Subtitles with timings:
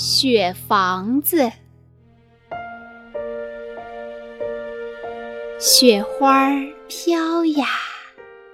[0.00, 1.52] 雪房子，
[5.58, 6.48] 雪花
[6.88, 7.66] 飘呀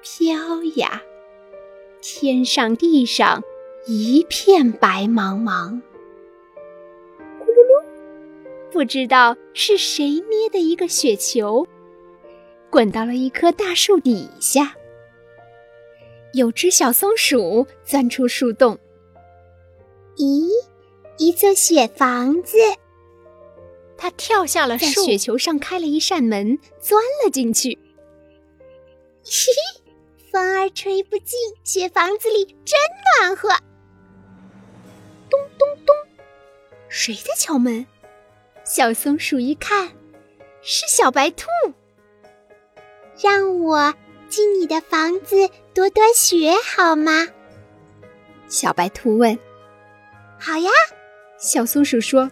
[0.03, 1.01] 飘呀，
[2.03, 3.45] 天上地上
[3.87, 5.81] 一片白茫茫。
[7.38, 7.85] 咕噜噜，
[8.72, 11.65] 不知道是谁捏的一个雪球，
[12.69, 14.74] 滚到了一棵大树底下。
[16.33, 18.77] 有只小松鼠钻出树洞，
[20.17, 20.51] 咦？
[21.19, 22.59] 一座雪房子，
[23.97, 27.79] 他跳下了树，在雪球上开了一扇门，钻了进去。
[29.23, 29.83] 嘻嘻，
[30.30, 32.79] 风儿吹不进，雪房子里真
[33.19, 33.48] 暖和。
[35.30, 35.97] 咚咚咚，
[36.88, 37.87] 谁在敲门？
[38.65, 39.93] 小松鼠一看，
[40.60, 41.46] 是小白兔。
[43.23, 43.95] 让我
[44.29, 47.27] 进你的房子躲躲雪好吗？
[48.48, 49.38] 小白兔问。
[50.38, 50.71] 好呀。
[51.38, 52.30] 小松鼠说：“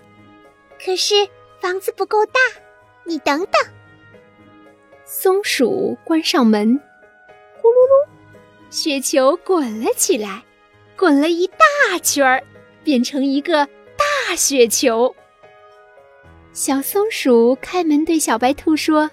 [0.82, 1.14] 可是
[1.60, 2.40] 房子不够大，
[3.04, 3.52] 你等等。”
[5.04, 6.80] 松鼠关上门，
[7.60, 8.08] 呼噜噜，
[8.70, 10.42] 雪球滚了起来，
[10.96, 12.42] 滚了一大圈儿，
[12.82, 13.66] 变成一个
[14.26, 15.14] 大雪球。
[16.52, 19.10] 小松鼠开门对小白兔说：“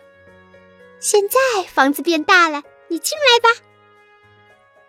[0.99, 3.61] 现在房子变大了，你进来吧。”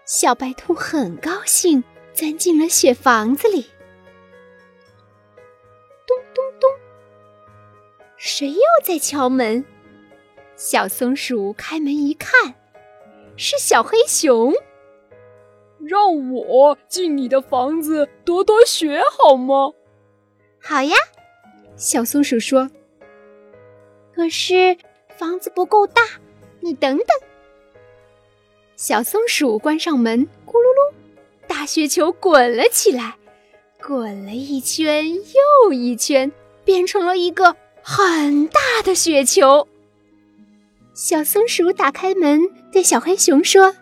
[0.05, 3.67] 小白兔很高兴，钻进了雪房子里。
[8.25, 9.65] 谁又在敲门？
[10.55, 12.55] 小松鼠开门一看，
[13.37, 14.55] 是小黑熊。
[15.81, 19.73] 让我进你的房子躲躲雪好吗？
[20.61, 20.95] 好呀，
[21.75, 22.71] 小松鼠说。
[24.15, 24.79] 可是
[25.17, 26.03] 房子不够大，
[26.61, 27.07] 你等等。
[28.77, 30.95] 小松鼠关上门，咕噜噜，
[31.49, 33.17] 大雪球滚了起来，
[33.85, 36.31] 滚了一圈又一圈，
[36.65, 37.57] 变成了一个。
[37.83, 39.67] 很大的雪球。
[40.95, 43.75] 小松鼠打开门，对小黑熊说：“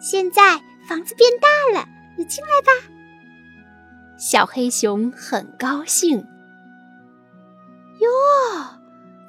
[0.00, 2.72] 现在房子变大了，你进来吧。”
[4.18, 6.18] 小黑熊很高兴。
[7.98, 8.08] 哟，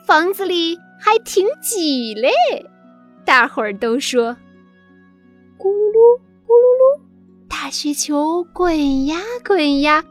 [0.06, 2.32] 房子里还挺挤嘞！
[3.26, 4.36] 大伙儿都说
[5.60, 7.02] ：“咕噜噜，咕噜噜，
[7.50, 10.04] 大雪球滚呀滚呀，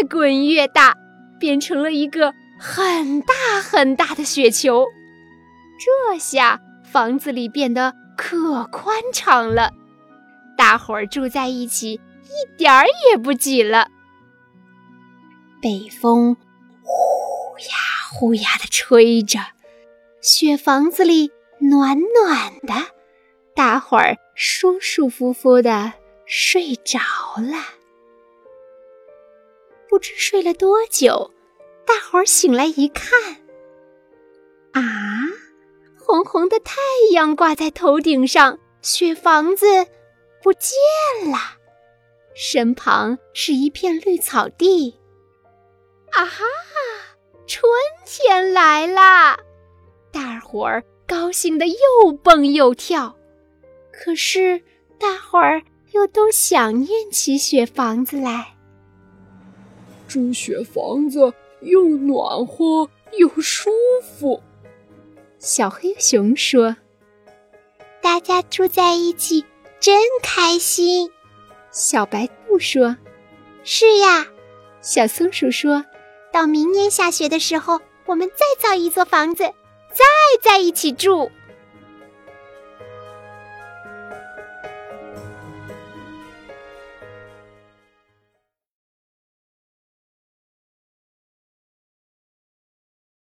[0.00, 0.96] 越滚越大，
[1.40, 4.84] 变成了一个。”很大很大的雪球，
[5.78, 9.72] 这下房子里变得可宽敞了，
[10.56, 13.88] 大伙儿住在一起一点儿也不挤了。
[15.62, 16.36] 北风
[16.82, 17.76] 呼呀
[18.12, 19.38] 呼呀的吹着，
[20.20, 21.30] 雪房子里
[21.60, 22.74] 暖暖的，
[23.54, 25.92] 大伙儿舒舒服服的
[26.26, 26.98] 睡着
[27.36, 27.64] 了。
[29.88, 31.32] 不知睡了多久。
[31.88, 33.18] 大伙儿醒来一看，
[34.72, 34.82] 啊，
[35.98, 36.76] 红红的太
[37.12, 39.64] 阳挂在头顶上，雪房子
[40.42, 40.70] 不见
[41.30, 41.38] 了，
[42.34, 45.00] 身旁是一片绿草地。
[46.12, 46.44] 啊哈，
[47.46, 47.62] 春
[48.04, 49.38] 天来啦！
[50.12, 53.16] 大伙儿高兴的又蹦又跳，
[53.90, 54.62] 可是
[54.98, 55.62] 大伙儿
[55.92, 58.54] 又都想念起雪房子来。
[60.06, 61.32] 住雪房子。
[61.68, 63.70] 又暖和又舒
[64.02, 64.42] 服，
[65.38, 66.76] 小黑熊说
[68.02, 69.44] ：“大家住在一起
[69.78, 71.10] 真开心。”
[71.70, 72.96] 小白兔说
[73.62, 74.26] ：“是呀。”
[74.80, 75.84] 小松鼠说
[76.32, 80.04] ：“到明年下雪的时候，我们再造一座房子，再
[80.42, 81.30] 在一起住。”